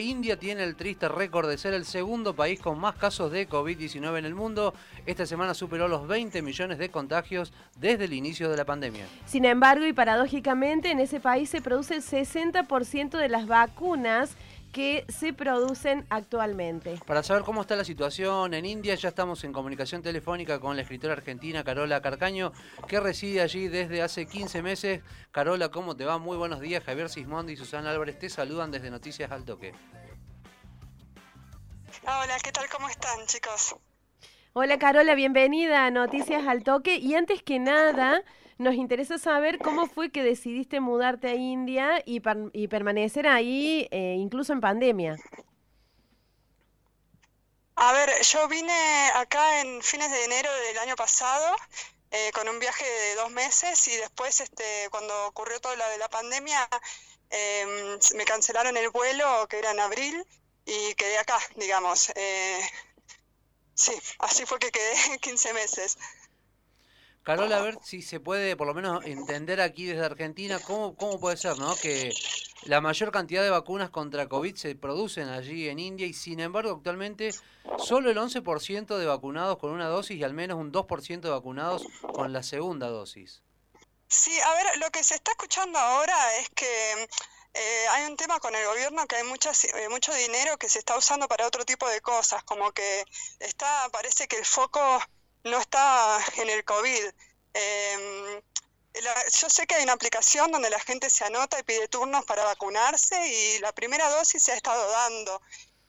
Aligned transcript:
India 0.00 0.38
tiene 0.38 0.64
el 0.64 0.76
triste 0.76 1.08
récord 1.08 1.48
de 1.48 1.58
ser 1.58 1.74
el 1.74 1.84
segundo 1.84 2.34
país 2.34 2.60
con 2.60 2.78
más 2.78 2.96
casos 2.96 3.30
de 3.30 3.48
COVID-19 3.48 4.18
en 4.18 4.24
el 4.24 4.34
mundo. 4.34 4.74
Esta 5.06 5.26
semana 5.26 5.54
superó 5.54 5.88
los 5.88 6.06
20 6.06 6.42
millones 6.42 6.78
de 6.78 6.90
contagios 6.90 7.52
desde 7.78 8.04
el 8.04 8.12
inicio 8.12 8.50
de 8.50 8.56
la 8.56 8.64
pandemia. 8.64 9.06
Sin 9.26 9.44
embargo, 9.44 9.86
y 9.86 9.92
paradójicamente, 9.92 10.90
en 10.90 11.00
ese 11.00 11.20
país 11.20 11.50
se 11.50 11.60
produce 11.60 11.96
el 11.96 12.02
60% 12.02 13.18
de 13.18 13.28
las 13.28 13.46
vacunas 13.46 14.36
que 14.72 15.04
se 15.08 15.32
producen 15.34 16.06
actualmente. 16.08 16.98
Para 17.06 17.22
saber 17.22 17.42
cómo 17.42 17.60
está 17.60 17.76
la 17.76 17.84
situación 17.84 18.54
en 18.54 18.64
India, 18.64 18.94
ya 18.94 19.10
estamos 19.10 19.44
en 19.44 19.52
comunicación 19.52 20.02
telefónica 20.02 20.58
con 20.58 20.74
la 20.76 20.82
escritora 20.82 21.12
argentina 21.12 21.62
Carola 21.62 22.00
Carcaño, 22.00 22.52
que 22.88 22.98
reside 22.98 23.42
allí 23.42 23.68
desde 23.68 24.02
hace 24.02 24.26
15 24.26 24.62
meses. 24.62 25.02
Carola, 25.30 25.68
¿cómo 25.68 25.94
te 25.94 26.06
va? 26.06 26.18
Muy 26.18 26.38
buenos 26.38 26.60
días. 26.60 26.82
Javier 26.82 27.10
Sismondi 27.10 27.52
y 27.52 27.56
Susana 27.56 27.90
Álvarez 27.90 28.18
te 28.18 28.30
saludan 28.30 28.70
desde 28.70 28.90
Noticias 28.90 29.30
al 29.30 29.44
Toque. 29.44 29.74
Hola, 32.04 32.36
¿qué 32.42 32.50
tal? 32.50 32.68
¿Cómo 32.70 32.88
están, 32.88 33.26
chicos? 33.26 33.76
Hola, 34.54 34.78
Carola, 34.78 35.14
bienvenida 35.14 35.86
a 35.86 35.90
Noticias 35.90 36.46
al 36.46 36.64
Toque. 36.64 36.96
Y 36.96 37.14
antes 37.14 37.42
que 37.42 37.58
nada, 37.58 38.22
nos 38.62 38.74
interesa 38.74 39.18
saber 39.18 39.58
cómo 39.58 39.86
fue 39.86 40.10
que 40.10 40.22
decidiste 40.22 40.80
mudarte 40.80 41.28
a 41.28 41.34
India 41.34 42.02
y, 42.06 42.20
permanecer 42.68 43.26
ahí, 43.26 43.88
eh, 43.90 44.16
incluso 44.18 44.52
en 44.52 44.60
pandemia. 44.60 45.16
A 47.76 47.92
ver, 47.92 48.10
yo 48.22 48.48
vine 48.48 49.10
acá 49.16 49.60
en 49.60 49.82
fines 49.82 50.10
de 50.10 50.24
enero 50.24 50.50
del 50.68 50.78
año 50.78 50.94
pasado 50.94 51.56
eh, 52.12 52.30
con 52.32 52.48
un 52.48 52.58
viaje 52.58 52.84
de 52.84 53.14
dos 53.16 53.30
meses 53.30 53.88
y 53.88 53.96
después, 53.96 54.40
este, 54.40 54.88
cuando 54.90 55.26
ocurrió 55.28 55.60
todo 55.60 55.74
lo 55.74 55.88
de 55.88 55.98
la 55.98 56.08
pandemia, 56.08 56.68
em, 57.30 57.98
me 58.14 58.24
cancelaron 58.24 58.76
el 58.76 58.90
vuelo 58.90 59.46
que 59.48 59.58
era 59.58 59.70
en 59.70 59.80
abril 59.80 60.24
y 60.66 60.94
quedé 60.94 61.18
acá, 61.18 61.38
digamos. 61.56 62.12
Eh, 62.14 62.70
sí, 63.74 63.92
así 64.18 64.44
fue 64.46 64.58
que 64.58 64.70
quedé 64.70 64.94
15 65.20 65.54
meses. 65.54 65.98
Carola, 67.22 67.58
a 67.58 67.62
ver 67.62 67.78
si 67.84 68.02
se 68.02 68.18
puede 68.18 68.56
por 68.56 68.66
lo 68.66 68.74
menos 68.74 69.04
entender 69.04 69.60
aquí 69.60 69.86
desde 69.86 70.04
Argentina 70.04 70.58
cómo, 70.58 70.96
cómo 70.96 71.20
puede 71.20 71.36
ser, 71.36 71.56
¿no? 71.58 71.74
Que 71.76 72.12
la 72.64 72.80
mayor 72.80 73.12
cantidad 73.12 73.42
de 73.42 73.50
vacunas 73.50 73.90
contra 73.90 74.28
COVID 74.28 74.56
se 74.56 74.74
producen 74.74 75.28
allí 75.28 75.68
en 75.68 75.78
India 75.78 76.06
y 76.06 76.14
sin 76.14 76.40
embargo 76.40 76.72
actualmente 76.72 77.30
solo 77.78 78.10
el 78.10 78.16
11% 78.16 78.96
de 78.96 79.06
vacunados 79.06 79.58
con 79.58 79.70
una 79.70 79.86
dosis 79.86 80.16
y 80.16 80.24
al 80.24 80.34
menos 80.34 80.58
un 80.58 80.72
2% 80.72 81.20
de 81.20 81.30
vacunados 81.30 81.84
con 82.12 82.32
la 82.32 82.42
segunda 82.42 82.88
dosis. 82.88 83.42
Sí, 84.08 84.38
a 84.40 84.54
ver, 84.54 84.78
lo 84.78 84.90
que 84.90 85.02
se 85.02 85.14
está 85.14 85.30
escuchando 85.30 85.78
ahora 85.78 86.36
es 86.38 86.50
que 86.50 87.08
eh, 87.54 87.86
hay 87.90 88.10
un 88.10 88.16
tema 88.16 88.40
con 88.40 88.54
el 88.54 88.66
gobierno 88.66 89.06
que 89.06 89.16
hay 89.16 89.24
muchas, 89.24 89.64
eh, 89.64 89.88
mucho 89.90 90.12
dinero 90.14 90.58
que 90.58 90.68
se 90.68 90.78
está 90.78 90.96
usando 90.96 91.28
para 91.28 91.46
otro 91.46 91.64
tipo 91.64 91.88
de 91.88 92.00
cosas, 92.00 92.42
como 92.44 92.72
que 92.72 93.04
está, 93.38 93.88
parece 93.90 94.28
que 94.28 94.36
el 94.36 94.44
foco 94.44 95.00
no 95.44 95.58
está 95.58 96.18
en 96.36 96.50
el 96.50 96.64
COVID. 96.64 97.04
Em, 97.54 98.42
yo 99.40 99.50
sé 99.50 99.66
que 99.66 99.74
hay 99.74 99.84
una 99.84 99.94
aplicación 99.94 100.52
donde 100.52 100.70
la 100.70 100.80
gente 100.80 101.08
se 101.10 101.24
anota 101.24 101.58
y 101.58 101.62
pide 101.62 101.88
turnos 101.88 102.24
para 102.24 102.44
vacunarse 102.44 103.16
y 103.26 103.58
la 103.60 103.72
primera 103.72 104.08
dosis 104.10 104.42
se 104.42 104.52
ha 104.52 104.56
estado 104.56 104.90
dando. 104.90 105.40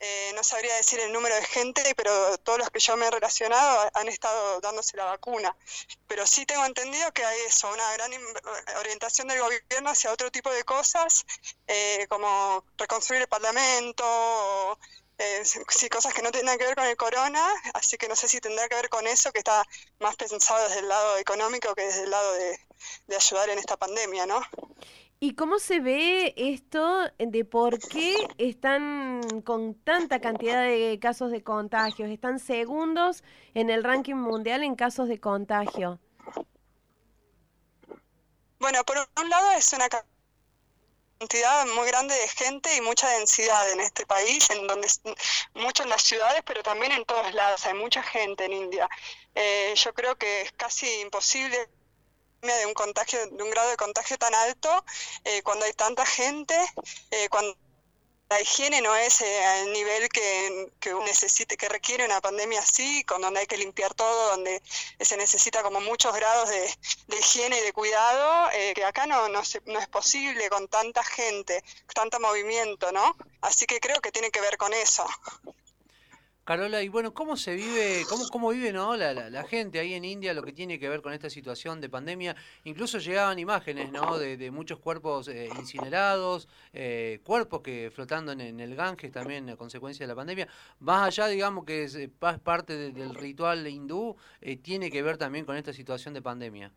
Eh, 0.06 0.34
no 0.36 0.44
sabría 0.44 0.76
decir 0.76 1.00
el 1.00 1.14
número 1.14 1.34
de 1.34 1.46
gente, 1.46 1.82
pero 1.96 2.38
todos 2.40 2.60
los 2.60 2.70
que 2.70 2.80
yo 2.80 2.98
me 2.98 3.06
he 3.06 3.12
relacionado 3.12 3.90
han 3.94 4.10
estado 4.10 4.60
dándose 4.60 4.98
la 4.98 5.06
vacuna. 5.06 5.56
Pero 6.08 6.28
sí 6.28 6.46
tengo 6.46 6.66
entendido 6.66 7.14
que 7.14 7.24
hay 7.24 7.40
eso, 7.48 7.72
una 7.72 7.94
gran 7.94 8.12
orientación 8.80 9.30
del 9.30 9.40
gobierno 9.40 9.90
hacia 9.90 10.12
otro 10.12 10.30
tipo 10.30 10.52
de 10.52 10.66
cosas, 10.66 11.26
eh, 11.68 12.06
como 12.10 12.66
reconstruir 12.78 13.22
el 13.22 13.30
Parlamento, 13.30 14.78
eh, 15.18 15.44
sí, 15.44 15.90
cosas 15.90 16.14
que 16.14 16.22
no 16.22 16.32
tienen 16.32 16.58
que 16.58 16.66
ver 16.66 16.76
con 16.76 16.86
el 16.86 16.98
corona, 16.98 17.46
así 17.74 17.98
que 17.98 18.08
no 18.08 18.16
sé 18.16 18.28
si 18.28 18.40
tendrá 18.40 18.68
que 18.68 18.76
ver 18.76 18.90
con 18.90 19.06
eso, 19.06 19.32
que 19.32 19.40
está 19.40 19.64
más 20.00 20.16
pensado 20.16 20.64
desde 20.68 20.80
el 20.80 20.88
lado 20.88 21.18
económico 21.18 21.76
que 21.76 21.84
desde 21.84 22.04
el 22.04 22.10
lado 22.10 22.34
de, 22.34 23.16
ayudar 23.16 23.50
en 23.50 23.60
esta 23.60 23.78
pandemia, 23.78 24.26
¿no? 24.26 24.42
¿Y 25.20 25.36
cómo 25.36 25.60
se 25.60 25.80
ve 25.80 26.34
esto 26.36 27.04
de 27.18 27.46
por 27.46 27.80
qué 27.80 28.16
están 28.38 29.42
con 29.46 29.76
tanta 29.76 30.20
cantidad 30.20 30.64
de 30.64 31.00
casos 31.00 31.32
de 31.32 31.44
contagios? 31.44 32.10
Están 32.10 32.40
segundos 32.40 33.24
en 33.54 33.70
el 33.70 33.84
ranking 33.84 34.16
mundial 34.16 34.64
en 34.64 34.76
casos 34.76 35.08
de 35.08 35.22
contagio. 35.22 36.00
Bueno, 38.60 38.84
por 38.84 38.98
un 38.98 39.30
lado 39.30 39.52
es 39.52 39.72
una 39.74 39.88
cantidad 41.24 41.66
muy 41.68 41.88
grande 41.88 42.14
de 42.14 42.28
gente 42.28 42.76
y 42.76 42.82
mucha 42.82 43.08
densidad 43.08 43.72
en 43.72 43.80
este 43.80 44.06
país, 44.06 44.50
en 44.50 44.68
donde 44.68 44.90
mucho 45.54 45.84
en 45.84 45.90
las 45.90 46.02
ciudades, 46.02 46.44
pero 46.46 46.62
también 46.64 46.92
en 46.92 47.06
todos 47.06 47.34
lados, 47.34 47.66
hay 47.66 47.76
mucha 47.76 48.04
gente 48.04 48.44
en 48.44 48.52
India. 48.52 48.90
Eh, 49.34 49.74
yo 49.74 49.94
creo 49.94 50.18
que 50.18 50.42
es 50.42 50.52
casi 50.52 50.86
imposible 51.00 51.58
de 52.42 52.66
un 52.66 52.74
contagio, 52.74 53.26
de 53.26 53.42
un 53.42 53.50
grado 53.50 53.70
de 53.70 53.78
contagio 53.78 54.18
tan 54.18 54.36
alto, 54.36 54.84
eh, 55.24 55.42
cuando 55.44 55.64
hay 55.64 55.72
tanta 55.72 56.06
gente, 56.06 56.56
eh, 57.12 57.30
cuando 57.30 57.56
la 58.34 58.42
higiene 58.42 58.82
no 58.82 58.96
es 58.96 59.22
eh, 59.22 59.62
el 59.62 59.72
nivel 59.74 60.10
que, 60.10 60.68
necesite, 61.06 61.56
que 61.56 61.70
requiere 61.70 62.04
una 62.04 62.20
pandemia 62.20 62.62
así, 62.62 63.04
con 63.04 63.22
donde 63.22 63.42
hay 63.42 63.46
que 63.46 63.58
limpiar 63.58 63.94
todo, 63.94 64.30
donde 64.32 64.60
se 65.00 65.18
necesita 65.18 65.62
como 65.62 65.80
muchos 65.82 66.16
grados 66.16 66.50
de, 66.50 66.68
higiene 67.16 67.60
y 67.60 67.62
de 67.62 67.74
cuidado, 67.74 68.50
eh, 68.54 68.74
que 68.74 68.84
acá 68.86 69.06
no, 69.06 69.30
no, 69.30 69.44
no 69.66 69.80
es 69.80 69.88
posible 69.88 70.50
con 70.50 70.68
tanta 70.68 71.04
gente, 71.04 71.64
tanto 71.94 72.20
movimiento, 72.20 72.92
¿no? 72.92 73.16
Así 73.42 73.68
que 73.68 73.80
creo 73.80 74.02
que 74.02 74.12
tiene 74.12 74.32
que 74.32 74.42
ver 74.42 74.58
con 74.58 74.74
eso. 74.74 75.06
Carola, 76.46 76.84
y 76.84 76.90
bueno, 76.90 77.14
¿cómo 77.14 77.38
se 77.38 77.56
vive, 77.56 78.04
cómo, 78.10 78.28
cómo 78.28 78.50
vive 78.50 78.74
¿no? 78.74 78.98
La, 78.98 79.14
la, 79.14 79.44
gente 79.46 79.80
ahí 79.80 79.94
en 79.94 80.04
India, 80.04 80.34
lo 80.34 80.44
que 80.44 80.52
tiene 80.52 80.78
que 80.78 80.90
ver 80.90 81.02
con 81.02 81.14
esta 81.14 81.30
situación 81.30 81.80
de 81.80 81.88
pandemia? 81.88 82.36
Incluso 82.66 83.00
llegaban 83.00 83.40
imágenes 83.40 83.94
¿no? 83.94 84.20
de, 84.20 84.52
muchos 84.52 84.80
cuerpos 84.80 85.30
eh, 85.30 85.48
incinerados, 85.58 86.50
eh, 86.74 87.22
cuerpos 87.24 87.62
que 87.62 87.92
flotando 87.96 88.34
en, 88.34 88.60
el 88.60 88.76
Ganges 88.76 89.14
también 89.14 89.50
a 89.52 89.56
consecuencia 89.56 90.04
de 90.04 90.10
la 90.10 90.16
pandemia. 90.16 90.50
Más 90.80 91.08
allá, 91.08 91.28
digamos, 91.28 91.64
que 91.64 91.84
es, 91.84 91.98
parte 92.44 92.92
del 92.92 93.16
ritual 93.16 93.66
hindú, 93.66 94.18
eh, 94.42 94.58
tiene 94.58 94.92
que 94.92 95.02
ver 95.02 95.18
también 95.18 95.46
con 95.46 95.56
esta 95.56 95.72
situación 95.72 96.14
de 96.14 96.22
pandemia. 96.22 96.74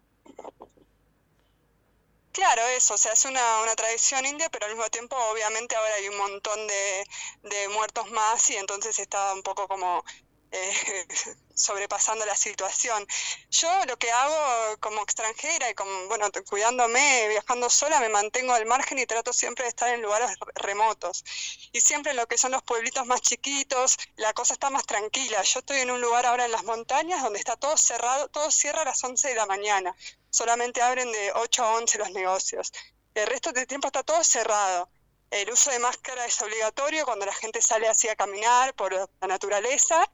Claro, 2.37 2.63
eso, 2.69 2.95
o 2.95 2.99
sea, 2.99 3.13
es 3.15 3.25
una, 3.25 3.61
una 3.63 3.75
tradición 3.75 4.27
india, 4.27 4.49
pero 4.51 4.67
al 4.67 4.73
mismo 4.75 4.89
tiempo 4.91 5.17
obviamente 5.33 5.75
ahora 5.75 5.95
hay 5.95 6.09
un 6.09 6.19
montón 6.19 6.67
de, 6.67 7.05
de 7.43 7.69
muertos 7.71 8.11
más 8.11 8.51
y 8.51 8.57
entonces 8.57 8.99
está 8.99 9.33
un 9.35 9.43
poco 9.43 9.67
como 9.67 10.05
eh, 10.51 11.07
sobrepasando 11.55 12.25
la 12.27 12.37
situación. 12.37 13.07
Yo 13.51 13.69
lo 13.87 13.97
que 13.99 14.11
hago 14.11 14.79
como 14.81 15.03
extranjera 15.03 15.71
y 15.71 15.75
como, 15.75 16.09
bueno, 16.09 16.27
cuidándome, 16.49 17.29
viajando 17.29 17.71
sola, 17.71 18.01
me 18.01 18.09
mantengo 18.09 18.53
al 18.53 18.67
margen 18.67 18.99
y 18.99 19.07
trato 19.07 19.33
siempre 19.33 19.65
de 19.65 19.71
estar 19.71 19.89
en 19.95 20.03
lugares 20.03 20.31
remotos. 20.55 21.25
Y 21.73 21.81
siempre 21.81 22.13
en 22.13 22.19
lo 22.19 22.27
que 22.27 22.39
son 22.39 22.53
los 22.53 22.63
pueblitos 22.63 23.07
más 23.07 23.21
chiquitos, 23.23 23.97
la 24.17 24.33
cosa 24.35 24.55
está 24.55 24.71
más 24.71 24.85
tranquila. 24.85 25.43
Yo 25.43 25.61
estoy 25.61 25.79
en 25.79 25.91
un 25.91 26.01
lugar 26.01 26.27
ahora 26.27 26.45
en 26.45 26.53
las 26.53 26.65
montañas 26.65 27.23
donde 27.23 27.39
está 27.39 27.57
todo 27.57 27.77
cerrado, 27.77 28.29
todo 28.29 28.51
cierra 28.51 28.83
a 28.83 28.87
las 28.87 29.03
11 29.03 29.29
de 29.29 29.35
la 29.35 29.47
mañana 29.47 29.95
solamente 30.37 30.83
abren 30.83 31.11
de 31.11 31.33
8 31.33 31.65
a 31.65 31.75
11 31.77 31.99
los 31.99 32.11
negocios. 32.11 32.73
El 33.15 33.27
resto 33.27 33.53
del 33.53 33.67
tiempo 33.67 33.89
está 33.89 34.03
todo 34.03 34.23
cerrado. 34.23 34.89
El 35.31 35.51
uso 35.51 35.71
de 35.71 35.79
máscara 35.79 36.27
es 36.27 36.41
obligatorio 36.43 37.07
cuando 37.07 37.25
la 37.25 37.33
gente 37.33 37.63
sale 37.63 37.89
así 37.89 38.09
a 38.09 38.17
caminar 38.17 38.75
por 38.75 38.93
la 38.93 39.27
naturaleza 39.27 40.09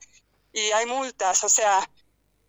y 0.52 0.70
hay 0.72 0.86
multas. 0.86 1.44
O 1.44 1.48
sea, 1.48 1.88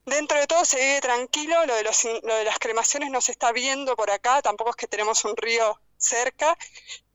dentro 0.06 0.40
de 0.40 0.48
todo 0.48 0.66
se 0.66 0.78
vive 0.78 1.02
tranquilo. 1.02 1.66
Lo 1.66 1.76
de, 1.76 1.84
los, 1.84 2.04
lo 2.24 2.36
de 2.36 2.44
las 2.44 2.60
cremaciones 2.60 3.10
no 3.12 3.22
se 3.22 3.32
está 3.32 3.52
viendo 3.52 3.96
por 3.96 4.12
acá, 4.12 4.42
tampoco 4.42 4.72
es 4.72 4.76
que 4.76 4.88
tenemos 4.88 5.26
un 5.26 5.36
río 5.38 5.80
cerca. 5.98 6.58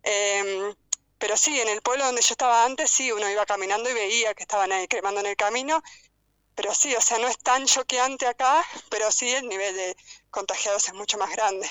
Em, 0.03 0.75
pero 1.19 1.37
sí, 1.37 1.60
en 1.60 1.69
el 1.69 1.82
pueblo 1.82 2.04
donde 2.06 2.22
yo 2.22 2.32
estaba 2.32 2.65
antes, 2.65 2.91
sí, 2.91 3.12
uno 3.12 3.28
iba 3.28 3.44
caminando 3.46 3.90
y 3.90 3.94
veía 3.94 4.35
que 4.35 4.44
estaban 4.44 4.73
ahí 4.73 4.87
cremando 4.88 5.20
en 5.20 5.26
el 5.26 5.37
camino 5.37 5.82
pero 6.58 6.75
sí, 6.75 6.93
o 6.96 7.00
sea, 7.00 7.20
no 7.20 7.29
es 7.29 7.38
tan 7.38 7.67
choqueante 7.67 8.26
acá, 8.26 8.64
pero 8.90 9.12
sí 9.12 9.31
el 9.31 9.49
nivel 9.49 9.76
de 9.76 9.96
contagiados 10.29 10.88
es 10.88 10.94
mucho 10.94 11.17
más 11.17 11.31
grande. 11.31 11.70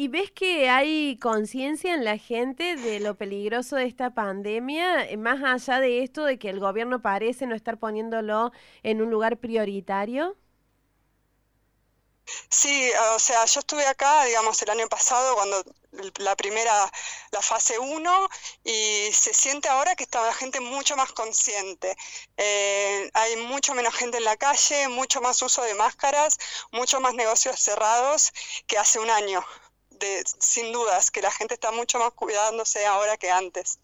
¿Y 0.00 0.06
ves 0.06 0.30
que 0.30 0.70
hay 0.70 1.18
conciencia 1.18 1.92
en 1.92 2.04
la 2.04 2.18
gente 2.18 2.76
de 2.76 3.00
lo 3.00 3.16
peligroso 3.16 3.74
de 3.74 3.86
esta 3.86 4.14
pandemia, 4.14 5.02
eh, 5.10 5.16
más 5.16 5.42
allá 5.42 5.80
de 5.80 6.04
esto 6.04 6.24
de 6.24 6.38
que 6.38 6.50
el 6.50 6.60
gobierno 6.60 7.02
parece 7.02 7.46
no 7.46 7.56
estar 7.56 7.78
poniéndolo 7.80 8.52
en 8.84 9.02
un 9.02 9.10
lugar 9.10 9.38
prioritario? 9.38 10.36
Sí, 12.48 12.90
o 13.14 13.18
sea, 13.18 13.44
yo 13.46 13.58
estuve 13.60 13.84
acá, 13.86 14.24
digamos, 14.24 14.62
el 14.62 14.70
año 14.70 14.88
pasado 14.88 15.34
cuando 15.34 15.64
la 16.18 16.36
primera, 16.36 16.92
la 17.32 17.42
fase 17.42 17.78
1, 17.78 18.28
y 18.64 19.10
se 19.12 19.34
siente 19.34 19.68
ahora 19.68 19.96
que 19.96 20.04
está 20.04 20.24
la 20.24 20.32
gente 20.34 20.60
mucho 20.60 20.96
más 20.96 21.10
consciente. 21.12 21.96
Eh, 22.36 23.10
hay 23.14 23.36
mucho 23.48 23.74
menos 23.74 23.94
gente 23.94 24.18
en 24.18 24.24
la 24.24 24.36
calle, 24.36 24.86
mucho 24.88 25.20
más 25.20 25.42
uso 25.42 25.62
de 25.62 25.74
máscaras, 25.74 26.38
mucho 26.70 27.00
más 27.00 27.14
negocios 27.14 27.58
cerrados 27.58 28.32
que 28.68 28.78
hace 28.78 29.00
un 29.00 29.10
año. 29.10 29.44
De, 29.98 30.24
sin 30.38 30.72
dudas, 30.72 31.10
que 31.10 31.22
la 31.22 31.30
gente 31.30 31.54
está 31.54 31.70
mucho 31.72 31.98
más 31.98 32.12
cuidándose 32.12 32.86
ahora 32.86 33.16
que 33.16 33.30
antes. 33.30 33.78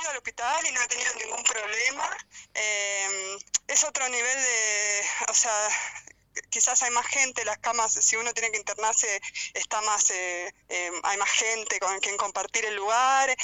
ido 0.00 0.10
al 0.10 0.16
hospital 0.16 0.66
y 0.66 0.72
no 0.72 0.82
he 0.82 0.88
tenido 0.88 1.14
ningún 1.14 1.44
problema. 1.44 2.16
Eh, 2.54 3.38
es 3.68 3.84
otro 3.84 4.08
nivel 4.08 4.42
de, 4.42 5.02
o 5.28 5.34
sea, 5.34 5.68
quizás 6.50 6.82
hay 6.82 6.90
más 6.90 7.06
gente, 7.06 7.44
las 7.44 7.58
camas, 7.58 7.92
si 7.92 8.16
uno 8.16 8.32
tiene 8.32 8.50
que 8.50 8.58
internarse, 8.58 9.20
está 9.54 9.80
más, 9.82 10.10
eh, 10.10 10.52
eh, 10.68 10.90
hay 11.02 11.16
más 11.18 11.30
gente 11.30 11.78
con 11.80 11.98
quien 12.00 12.16
compartir 12.16 12.64
el 12.64 12.76
lugar. 12.76 13.34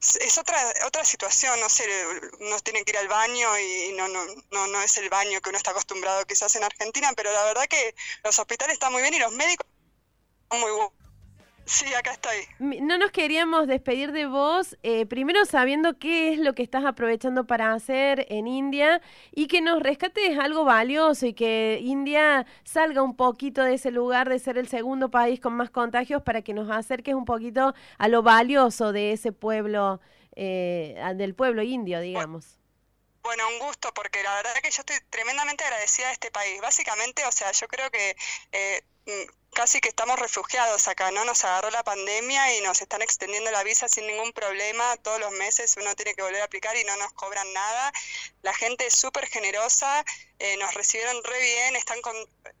Es 0.00 0.38
otra 0.38 0.56
otra 0.86 1.04
situación, 1.04 1.58
no 1.58 1.68
sé, 1.68 1.84
uno 2.38 2.60
tiene 2.60 2.84
que 2.84 2.92
ir 2.92 2.98
al 2.98 3.08
baño 3.08 3.58
y 3.58 3.92
no, 3.96 4.06
no, 4.06 4.24
no, 4.52 4.66
no 4.68 4.82
es 4.82 4.96
el 4.98 5.10
baño 5.10 5.40
que 5.40 5.48
uno 5.48 5.58
está 5.58 5.72
acostumbrado 5.72 6.24
quizás 6.24 6.54
en 6.54 6.62
Argentina, 6.62 7.12
pero 7.16 7.32
la 7.32 7.44
verdad 7.44 7.66
que 7.68 7.96
los 8.22 8.38
hospitales 8.38 8.74
están 8.74 8.92
muy 8.92 9.02
bien 9.02 9.14
y 9.14 9.18
los 9.18 9.32
médicos 9.32 9.66
son 10.50 10.60
muy 10.60 10.70
buenos. 10.70 11.07
Sí, 11.68 11.92
acá 11.92 12.12
estoy. 12.12 12.46
No 12.58 12.96
nos 12.96 13.10
queríamos 13.10 13.66
despedir 13.66 14.12
de 14.12 14.24
vos, 14.24 14.78
eh, 14.82 15.04
primero 15.04 15.44
sabiendo 15.44 15.98
qué 15.98 16.32
es 16.32 16.38
lo 16.38 16.54
que 16.54 16.62
estás 16.62 16.86
aprovechando 16.86 17.46
para 17.46 17.74
hacer 17.74 18.26
en 18.30 18.46
India 18.46 19.02
y 19.32 19.48
que 19.48 19.60
nos 19.60 19.82
rescates 19.82 20.38
algo 20.38 20.64
valioso 20.64 21.26
y 21.26 21.34
que 21.34 21.78
India 21.82 22.46
salga 22.64 23.02
un 23.02 23.16
poquito 23.16 23.62
de 23.62 23.74
ese 23.74 23.90
lugar 23.90 24.30
de 24.30 24.38
ser 24.38 24.56
el 24.56 24.66
segundo 24.66 25.10
país 25.10 25.40
con 25.40 25.52
más 25.52 25.68
contagios 25.68 26.22
para 26.22 26.40
que 26.40 26.54
nos 26.54 26.70
acerques 26.70 27.14
un 27.14 27.26
poquito 27.26 27.74
a 27.98 28.08
lo 28.08 28.22
valioso 28.22 28.92
de 28.92 29.12
ese 29.12 29.32
pueblo, 29.32 30.00
eh, 30.36 30.98
del 31.16 31.34
pueblo 31.34 31.62
indio, 31.62 32.00
digamos. 32.00 32.58
Bueno, 33.22 33.46
un 33.46 33.58
gusto, 33.58 33.92
porque 33.92 34.22
la 34.22 34.36
verdad 34.36 34.54
que 34.62 34.70
yo 34.70 34.80
estoy 34.80 34.96
tremendamente 35.10 35.64
agradecida 35.64 36.08
a 36.08 36.12
este 36.12 36.30
país. 36.30 36.62
Básicamente, 36.62 37.26
o 37.26 37.32
sea, 37.32 37.52
yo 37.52 37.68
creo 37.68 37.90
que 37.90 38.16
eh, 38.52 38.82
casi 39.58 39.80
que 39.80 39.88
estamos 39.88 40.16
refugiados 40.20 40.86
acá, 40.86 41.10
¿no? 41.10 41.24
Nos 41.24 41.44
agarró 41.44 41.68
la 41.70 41.82
pandemia 41.82 42.56
y 42.56 42.60
nos 42.60 42.80
están 42.80 43.02
extendiendo 43.02 43.50
la 43.50 43.64
visa 43.64 43.88
sin 43.88 44.06
ningún 44.06 44.32
problema. 44.32 44.96
Todos 44.98 45.18
los 45.18 45.32
meses 45.32 45.76
uno 45.76 45.96
tiene 45.96 46.14
que 46.14 46.22
volver 46.22 46.42
a 46.42 46.44
aplicar 46.44 46.76
y 46.76 46.84
no 46.84 46.96
nos 46.96 47.12
cobran 47.14 47.52
nada. 47.52 47.92
La 48.42 48.54
gente 48.54 48.86
es 48.86 48.94
súper 48.94 49.26
generosa, 49.26 50.04
eh, 50.38 50.56
nos 50.58 50.74
recibieron 50.74 51.24
re 51.24 51.40
bien, 51.40 51.74
están 51.74 51.98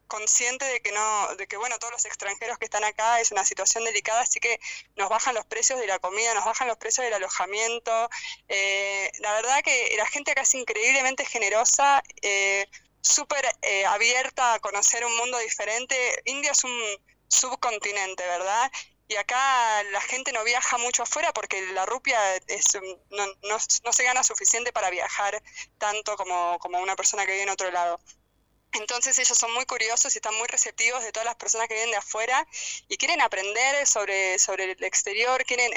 conscientes 0.08 0.72
de 0.72 0.80
que 0.80 0.90
no, 0.90 1.36
de 1.36 1.46
que 1.46 1.56
bueno, 1.56 1.78
todos 1.78 1.92
los 1.92 2.04
extranjeros 2.04 2.58
que 2.58 2.64
están 2.64 2.82
acá 2.82 3.20
es 3.20 3.30
una 3.30 3.44
situación 3.44 3.84
delicada, 3.84 4.22
así 4.22 4.40
que 4.40 4.58
nos 4.96 5.08
bajan 5.08 5.36
los 5.36 5.46
precios 5.46 5.78
de 5.78 5.86
la 5.86 6.00
comida, 6.00 6.34
nos 6.34 6.46
bajan 6.46 6.66
los 6.66 6.78
precios 6.78 7.04
del 7.04 7.14
alojamiento. 7.14 8.10
Eh, 8.48 9.12
la 9.20 9.34
verdad 9.34 9.62
que 9.62 9.94
la 9.96 10.06
gente 10.06 10.32
acá 10.32 10.40
es 10.40 10.52
increíblemente 10.56 11.24
generosa. 11.24 12.02
Eh, 12.22 12.66
súper 13.08 13.44
eh, 13.62 13.86
abierta 13.86 14.54
a 14.54 14.60
conocer 14.60 15.04
un 15.04 15.16
mundo 15.16 15.38
diferente. 15.38 15.96
India 16.26 16.52
es 16.52 16.64
un 16.64 16.80
subcontinente, 17.28 18.24
¿verdad? 18.26 18.70
Y 19.08 19.16
acá 19.16 19.82
la 19.84 20.00
gente 20.02 20.32
no 20.32 20.44
viaja 20.44 20.76
mucho 20.76 21.02
afuera 21.02 21.32
porque 21.32 21.60
la 21.72 21.86
rupia 21.86 22.18
es, 22.46 22.78
no, 23.10 23.26
no, 23.84 23.92
se 23.92 24.04
gana 24.04 24.22
suficiente 24.22 24.70
para 24.72 24.90
viajar 24.90 25.42
tanto 25.78 26.16
como, 26.16 26.58
como 26.58 26.78
una 26.78 26.94
persona 26.94 27.24
que 27.24 27.32
vive 27.32 27.44
en 27.44 27.48
otro 27.48 27.70
lado. 27.70 27.98
Entonces 28.72 29.18
ellos 29.18 29.38
son 29.38 29.54
muy 29.54 29.64
curiosos 29.64 30.14
y 30.14 30.18
están 30.18 30.34
muy 30.34 30.46
receptivos 30.46 31.02
de 31.02 31.10
todas 31.10 31.24
las 31.24 31.36
personas 31.36 31.68
que 31.68 31.74
vienen 31.74 31.92
de 31.92 31.96
afuera 31.96 32.46
y 32.88 32.98
quieren 32.98 33.22
aprender 33.22 33.86
sobre, 33.86 34.38
sobre 34.38 34.72
el 34.72 34.84
exterior, 34.84 35.42
quieren 35.46 35.72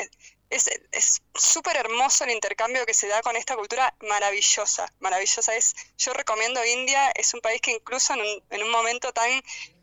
es 0.51 1.21
súper 1.33 1.77
hermoso 1.77 2.25
el 2.25 2.31
intercambio 2.31 2.85
que 2.85 2.93
se 2.93 3.07
da 3.07 3.21
con 3.21 3.35
esta 3.37 3.55
cultura 3.55 3.95
maravillosa, 4.01 4.93
maravillosa. 4.99 5.55
Es, 5.55 5.73
yo 5.97 6.13
recomiendo 6.13 6.63
India, 6.65 7.09
es 7.11 7.33
un 7.33 7.41
país 7.41 7.61
que 7.61 7.71
incluso 7.71 8.13
en 8.13 8.21
un, 8.21 8.43
en 8.49 8.63
un 8.63 8.69
momento 8.69 9.13
tan 9.13 9.29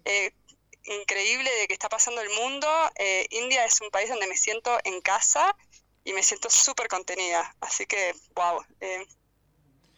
eh, 0.04 0.32
increíble 0.84 1.50
de 1.50 1.66
que 1.66 1.72
está 1.72 1.88
pasando 1.88 2.20
el 2.20 2.30
mundo, 2.30 2.68
eh, 2.96 3.26
India 3.30 3.64
es 3.64 3.80
un 3.80 3.90
país 3.90 4.10
donde 4.10 4.26
me 4.26 4.36
siento 4.36 4.78
en 4.84 5.00
casa 5.00 5.56
y 6.04 6.12
me 6.12 6.22
siento 6.22 6.50
súper 6.50 6.88
contenida. 6.88 7.56
Así 7.60 7.86
que, 7.86 8.14
wow, 8.34 8.62
eh, 8.80 9.06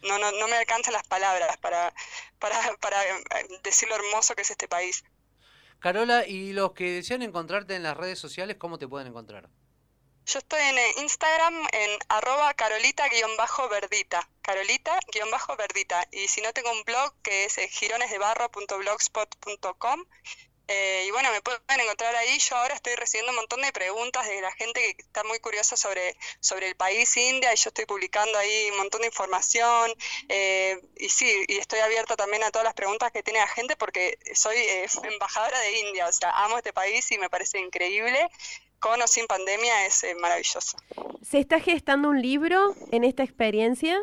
no, 0.02 0.18
no, 0.18 0.30
no 0.32 0.48
me 0.48 0.56
alcanzan 0.56 0.92
las 0.92 1.06
palabras 1.06 1.56
para, 1.58 1.92
para, 2.38 2.76
para 2.76 3.00
decir 3.64 3.88
lo 3.88 3.96
hermoso 3.96 4.34
que 4.34 4.42
es 4.42 4.50
este 4.50 4.68
país. 4.68 5.02
Carola, 5.80 6.26
y 6.26 6.52
los 6.52 6.72
que 6.72 6.90
desean 6.92 7.22
encontrarte 7.22 7.74
en 7.74 7.82
las 7.82 7.96
redes 7.96 8.18
sociales, 8.18 8.56
¿cómo 8.58 8.78
te 8.78 8.86
pueden 8.86 9.08
encontrar? 9.08 9.48
Yo 10.32 10.38
estoy 10.38 10.62
en 10.62 10.78
eh, 10.78 10.94
Instagram 10.98 11.66
en 11.72 11.98
arroba 12.08 12.54
carolita-verdita, 12.54 14.28
carolita-verdita. 14.42 16.06
Y 16.12 16.28
si 16.28 16.40
no, 16.40 16.52
tengo 16.52 16.70
un 16.70 16.84
blog 16.84 17.12
que 17.20 17.46
es 17.46 17.58
eh, 17.58 17.66
gironesdebarro.blogspot.com. 17.66 20.04
Eh, 20.68 21.06
y 21.08 21.10
bueno, 21.10 21.32
me 21.32 21.42
pueden 21.42 21.80
encontrar 21.80 22.14
ahí. 22.14 22.38
Yo 22.38 22.54
ahora 22.54 22.76
estoy 22.76 22.94
recibiendo 22.94 23.32
un 23.32 23.38
montón 23.38 23.60
de 23.62 23.72
preguntas 23.72 24.28
de 24.28 24.40
la 24.40 24.52
gente 24.52 24.94
que 24.94 25.02
está 25.02 25.24
muy 25.24 25.40
curiosa 25.40 25.76
sobre, 25.76 26.16
sobre 26.38 26.68
el 26.68 26.76
país 26.76 27.16
India 27.16 27.52
y 27.52 27.56
yo 27.56 27.70
estoy 27.70 27.86
publicando 27.86 28.38
ahí 28.38 28.70
un 28.70 28.78
montón 28.78 29.00
de 29.00 29.08
información. 29.08 29.92
y 30.96 31.08
sí, 31.08 31.44
y 31.48 31.56
estoy 31.56 31.80
abierta 31.80 32.14
también 32.14 32.44
a 32.44 32.52
todas 32.52 32.66
las 32.66 32.74
preguntas 32.74 33.10
que 33.10 33.24
tiene 33.24 33.40
la 33.40 33.48
gente 33.48 33.74
porque 33.74 34.16
soy 34.36 34.58
embajadora 35.02 35.58
de 35.58 35.80
India, 35.80 36.06
o 36.06 36.12
sea, 36.12 36.30
amo 36.44 36.56
este 36.56 36.72
país 36.72 37.10
y 37.10 37.18
me 37.18 37.28
parece 37.28 37.58
increíble 37.58 38.30
con 38.80 39.00
o 39.00 39.06
sin 39.06 39.26
pandemia 39.26 39.86
es 39.86 40.02
eh, 40.04 40.14
maravilloso. 40.14 40.76
¿Se 41.22 41.38
está 41.38 41.60
gestando 41.60 42.08
un 42.08 42.20
libro 42.20 42.74
en 42.90 43.04
esta 43.04 43.22
experiencia? 43.22 44.02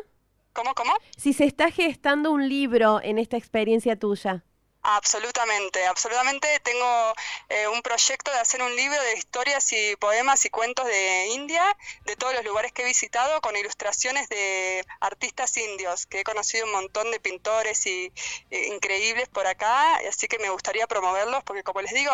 ¿Cómo, 0.52 0.74
cómo? 0.74 0.92
Si 1.16 1.32
se 1.32 1.44
está 1.44 1.70
gestando 1.70 2.30
un 2.30 2.48
libro 2.48 3.00
en 3.02 3.18
esta 3.18 3.36
experiencia 3.36 3.98
tuya. 3.98 4.44
Absolutamente, 4.82 5.86
absolutamente. 5.86 6.60
Tengo 6.60 7.12
eh, 7.48 7.68
un 7.68 7.82
proyecto 7.82 8.30
de 8.30 8.38
hacer 8.38 8.62
un 8.62 8.74
libro 8.74 9.00
de 9.02 9.18
historias 9.18 9.70
y 9.72 9.96
poemas 9.96 10.44
y 10.44 10.50
cuentos 10.50 10.86
de 10.86 11.26
India, 11.28 11.62
de 12.04 12.16
todos 12.16 12.32
los 12.32 12.44
lugares 12.44 12.72
que 12.72 12.82
he 12.82 12.84
visitado, 12.84 13.40
con 13.40 13.56
ilustraciones 13.56 14.28
de 14.28 14.84
artistas 15.00 15.56
indios, 15.56 16.06
que 16.06 16.20
he 16.20 16.24
conocido 16.24 16.64
un 16.64 16.72
montón 16.72 17.10
de 17.10 17.20
pintores 17.20 17.86
y 17.86 18.12
eh, 18.50 18.68
increíbles 18.68 19.28
por 19.28 19.46
acá, 19.46 19.96
así 20.08 20.28
que 20.28 20.38
me 20.38 20.48
gustaría 20.48 20.86
promoverlos, 20.86 21.42
porque 21.44 21.64
como 21.64 21.82
les 21.82 21.92
digo, 21.92 22.12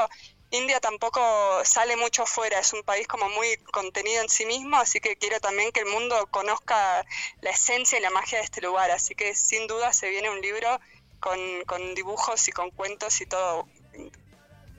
India 0.54 0.78
tampoco 0.78 1.20
sale 1.64 1.96
mucho 1.96 2.22
afuera, 2.22 2.60
es 2.60 2.72
un 2.72 2.84
país 2.84 3.08
como 3.08 3.28
muy 3.28 3.56
contenido 3.72 4.22
en 4.22 4.28
sí 4.28 4.46
mismo, 4.46 4.76
así 4.76 5.00
que 5.00 5.16
quiero 5.16 5.40
también 5.40 5.72
que 5.72 5.80
el 5.80 5.86
mundo 5.86 6.28
conozca 6.30 7.04
la 7.40 7.50
esencia 7.50 7.98
y 7.98 8.00
la 8.00 8.10
magia 8.10 8.38
de 8.38 8.44
este 8.44 8.60
lugar, 8.60 8.92
así 8.92 9.16
que 9.16 9.34
sin 9.34 9.66
duda 9.66 9.92
se 9.92 10.08
viene 10.10 10.30
un 10.30 10.40
libro 10.40 10.80
con, 11.18 11.40
con 11.66 11.96
dibujos 11.96 12.46
y 12.46 12.52
con 12.52 12.70
cuentos 12.70 13.20
y 13.20 13.26
todo, 13.26 13.66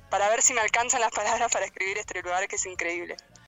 para 0.09 0.29
ver 0.29 0.41
si 0.41 0.53
me 0.53 0.61
alcanzan 0.61 1.01
las 1.01 1.11
palabras 1.11 1.51
para 1.51 1.65
escribir 1.65 1.97
este 1.97 2.21
lugar 2.21 2.47
que 2.47 2.55
es 2.55 2.65
increíble. 2.65 3.17